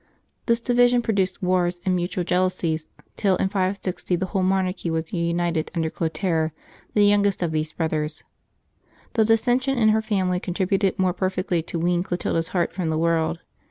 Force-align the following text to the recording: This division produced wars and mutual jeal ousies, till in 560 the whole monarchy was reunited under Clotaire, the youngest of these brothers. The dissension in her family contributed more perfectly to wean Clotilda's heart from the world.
This 0.47 0.59
division 0.59 1.03
produced 1.03 1.43
wars 1.43 1.79
and 1.85 1.95
mutual 1.95 2.23
jeal 2.23 2.49
ousies, 2.49 2.87
till 3.17 3.35
in 3.35 3.49
560 3.49 4.15
the 4.15 4.25
whole 4.25 4.41
monarchy 4.41 4.89
was 4.89 5.13
reunited 5.13 5.69
under 5.75 5.91
Clotaire, 5.91 6.53
the 6.95 7.05
youngest 7.05 7.43
of 7.43 7.51
these 7.51 7.73
brothers. 7.73 8.23
The 9.13 9.25
dissension 9.25 9.77
in 9.77 9.89
her 9.89 10.01
family 10.01 10.39
contributed 10.39 10.97
more 10.97 11.13
perfectly 11.13 11.61
to 11.61 11.77
wean 11.77 12.01
Clotilda's 12.01 12.47
heart 12.47 12.73
from 12.73 12.89
the 12.89 12.97
world. 12.97 13.41